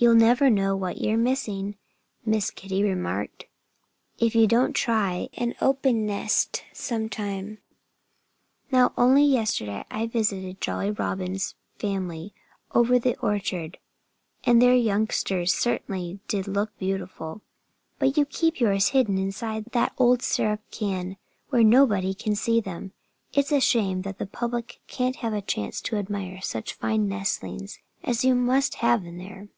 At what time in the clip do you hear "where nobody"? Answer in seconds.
21.48-22.14